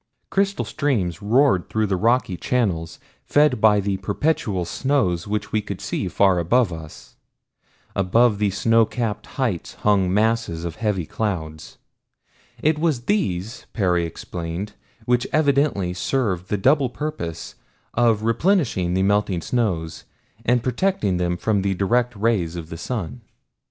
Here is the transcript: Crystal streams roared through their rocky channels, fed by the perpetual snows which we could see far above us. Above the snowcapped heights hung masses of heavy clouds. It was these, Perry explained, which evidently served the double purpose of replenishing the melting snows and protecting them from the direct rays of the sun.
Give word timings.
Crystal 0.31 0.65
streams 0.65 1.21
roared 1.21 1.69
through 1.69 1.85
their 1.85 1.95
rocky 1.95 2.35
channels, 2.35 2.97
fed 3.23 3.61
by 3.61 3.79
the 3.79 3.97
perpetual 3.97 4.65
snows 4.65 5.27
which 5.27 5.51
we 5.51 5.61
could 5.61 5.79
see 5.79 6.07
far 6.07 6.39
above 6.39 6.73
us. 6.73 7.17
Above 7.95 8.39
the 8.39 8.49
snowcapped 8.49 9.27
heights 9.37 9.75
hung 9.85 10.11
masses 10.11 10.65
of 10.65 10.77
heavy 10.77 11.05
clouds. 11.05 11.77
It 12.63 12.79
was 12.79 13.01
these, 13.01 13.67
Perry 13.73 14.03
explained, 14.07 14.73
which 15.05 15.27
evidently 15.31 15.93
served 15.93 16.49
the 16.49 16.57
double 16.57 16.89
purpose 16.89 17.53
of 17.93 18.23
replenishing 18.23 18.95
the 18.95 19.03
melting 19.03 19.41
snows 19.41 20.05
and 20.43 20.63
protecting 20.63 21.17
them 21.17 21.37
from 21.37 21.61
the 21.61 21.75
direct 21.75 22.15
rays 22.15 22.55
of 22.55 22.69
the 22.69 22.75
sun. 22.77 23.21